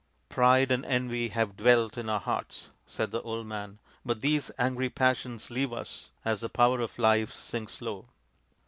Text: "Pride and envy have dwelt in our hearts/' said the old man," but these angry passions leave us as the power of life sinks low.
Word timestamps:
"Pride 0.29 0.71
and 0.71 0.83
envy 0.85 1.27
have 1.27 1.55
dwelt 1.55 1.95
in 1.95 2.09
our 2.09 2.21
hearts/' 2.23 2.69
said 2.87 3.11
the 3.11 3.21
old 3.21 3.45
man," 3.45 3.77
but 4.03 4.21
these 4.21 4.49
angry 4.57 4.89
passions 4.89 5.51
leave 5.51 5.71
us 5.71 6.09
as 6.25 6.41
the 6.41 6.49
power 6.49 6.81
of 6.81 6.97
life 6.97 7.31
sinks 7.31 7.83
low. 7.83 8.07